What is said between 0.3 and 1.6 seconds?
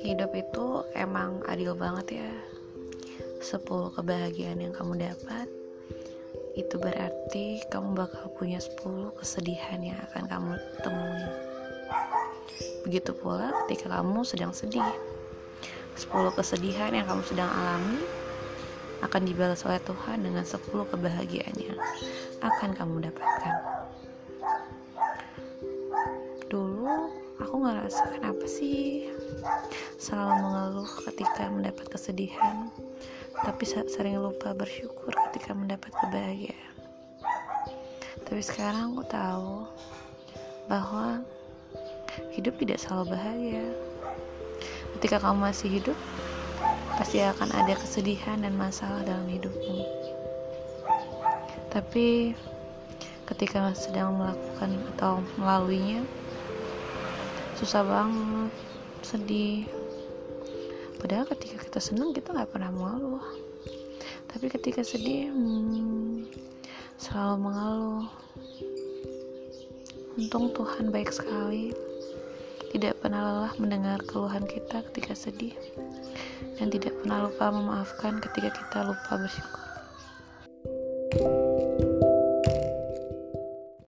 itu emang